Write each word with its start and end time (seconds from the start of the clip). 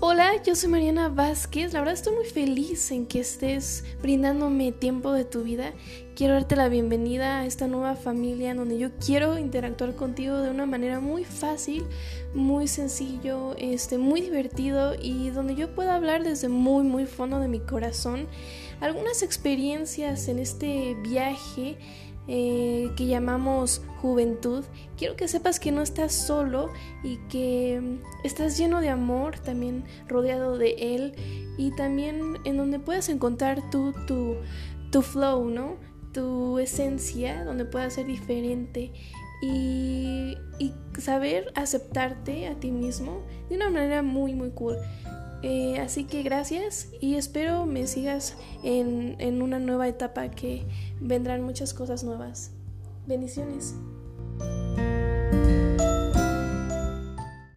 Hola, 0.00 0.40
yo 0.44 0.54
soy 0.54 0.70
Mariana 0.70 1.08
Vázquez. 1.08 1.72
La 1.72 1.80
verdad 1.80 1.94
estoy 1.94 2.14
muy 2.14 2.24
feliz 2.24 2.92
en 2.92 3.04
que 3.04 3.18
estés 3.18 3.84
brindándome 4.00 4.70
tiempo 4.70 5.10
de 5.10 5.24
tu 5.24 5.42
vida. 5.42 5.72
Quiero 6.14 6.34
darte 6.34 6.54
la 6.54 6.68
bienvenida 6.68 7.40
a 7.40 7.46
esta 7.46 7.66
nueva 7.66 7.96
familia 7.96 8.52
en 8.52 8.58
donde 8.58 8.78
yo 8.78 8.90
quiero 9.04 9.38
interactuar 9.38 9.96
contigo 9.96 10.38
de 10.38 10.50
una 10.52 10.66
manera 10.66 11.00
muy 11.00 11.24
fácil, 11.24 11.84
muy 12.32 12.68
sencillo, 12.68 13.56
este, 13.58 13.98
muy 13.98 14.20
divertido 14.20 14.94
y 14.94 15.30
donde 15.30 15.56
yo 15.56 15.74
pueda 15.74 15.96
hablar 15.96 16.22
desde 16.22 16.48
muy 16.48 16.84
muy 16.84 17.06
fondo 17.06 17.40
de 17.40 17.48
mi 17.48 17.58
corazón 17.58 18.28
algunas 18.80 19.24
experiencias 19.24 20.28
en 20.28 20.38
este 20.38 20.94
viaje 21.02 21.76
eh, 22.30 22.90
que 22.94 23.06
llamamos 23.06 23.82
juventud, 24.02 24.62
quiero 24.98 25.16
que 25.16 25.28
sepas 25.28 25.58
que 25.58 25.72
no 25.72 25.80
estás 25.80 26.12
solo 26.12 26.70
y 27.02 27.16
que 27.28 27.80
mm, 27.80 28.24
estás 28.24 28.58
lleno 28.58 28.82
de 28.82 28.90
amor, 28.90 29.38
también 29.38 29.84
rodeado 30.06 30.58
de 30.58 30.94
él 30.94 31.14
y 31.56 31.74
también 31.74 32.36
en 32.44 32.56
donde 32.58 32.78
puedas 32.78 33.08
encontrar 33.08 33.70
tú 33.70 33.94
tu, 34.06 34.36
tu 34.92 35.00
flow, 35.02 35.48
¿no? 35.48 35.76
Tu 36.12 36.58
esencia, 36.58 37.44
donde 37.44 37.64
puedas 37.64 37.94
ser 37.94 38.06
diferente 38.06 38.92
y, 39.40 40.36
y 40.58 40.74
saber 40.98 41.50
aceptarte 41.54 42.46
a 42.46 42.54
ti 42.54 42.70
mismo 42.70 43.22
de 43.48 43.56
una 43.56 43.70
manera 43.70 44.02
muy, 44.02 44.34
muy 44.34 44.50
cool. 44.50 44.76
Eh, 45.42 45.78
así 45.78 46.04
que 46.04 46.22
gracias 46.22 46.88
y 47.00 47.14
espero 47.14 47.64
me 47.64 47.86
sigas 47.86 48.36
en, 48.64 49.16
en 49.20 49.40
una 49.40 49.60
nueva 49.60 49.86
etapa 49.86 50.30
que 50.30 50.66
vendrán 51.00 51.42
muchas 51.42 51.74
cosas 51.74 52.02
nuevas. 52.02 52.52
Bendiciones. 53.06 53.74